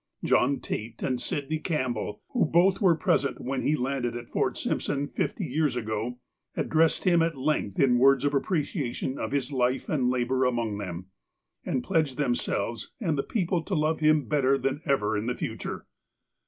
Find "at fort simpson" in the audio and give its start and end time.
4.15-5.07